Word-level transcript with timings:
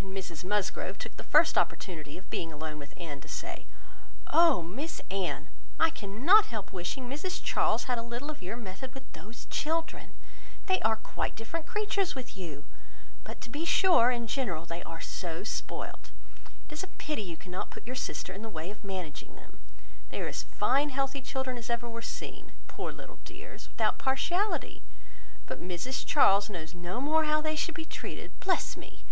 And 0.00 0.12
Mrs 0.12 0.42
Musgrove 0.44 0.98
took 0.98 1.16
the 1.16 1.22
first 1.22 1.56
opportunity 1.56 2.18
of 2.18 2.28
being 2.30 2.52
alone 2.52 2.80
with 2.80 2.92
Anne, 2.96 3.20
to 3.20 3.28
say, 3.28 3.64
"Oh! 4.32 4.60
Miss 4.60 5.00
Anne, 5.08 5.50
I 5.78 5.88
cannot 5.90 6.46
help 6.46 6.72
wishing 6.72 7.08
Mrs 7.08 7.40
Charles 7.44 7.84
had 7.84 7.96
a 7.96 8.02
little 8.02 8.28
of 8.28 8.42
your 8.42 8.56
method 8.56 8.92
with 8.92 9.04
those 9.12 9.46
children. 9.48 10.14
They 10.66 10.80
are 10.82 10.96
quite 10.96 11.36
different 11.36 11.64
creatures 11.68 12.16
with 12.16 12.36
you! 12.36 12.64
But 13.22 13.40
to 13.42 13.48
be 13.48 13.64
sure, 13.64 14.10
in 14.10 14.26
general 14.26 14.66
they 14.66 14.82
are 14.82 15.00
so 15.00 15.44
spoilt! 15.44 16.10
It 16.68 16.72
is 16.72 16.82
a 16.82 16.88
pity 16.98 17.22
you 17.22 17.36
cannot 17.36 17.70
put 17.70 17.86
your 17.86 17.94
sister 17.94 18.32
in 18.32 18.42
the 18.42 18.48
way 18.48 18.68
of 18.72 18.82
managing 18.82 19.36
them. 19.36 19.60
They 20.10 20.22
are 20.22 20.26
as 20.28 20.42
fine 20.42 20.88
healthy 20.88 21.22
children 21.22 21.56
as 21.56 21.70
ever 21.70 21.88
were 21.88 22.02
seen, 22.02 22.50
poor 22.66 22.90
little 22.92 23.20
dears! 23.24 23.68
without 23.68 23.96
partiality; 23.96 24.82
but 25.46 25.62
Mrs 25.62 26.04
Charles 26.04 26.50
knows 26.50 26.74
no 26.74 27.00
more 27.00 27.26
how 27.26 27.40
they 27.40 27.54
should 27.54 27.76
be 27.76 27.84
treated—! 27.84 28.32
Bless 28.40 28.76
me! 28.76 29.04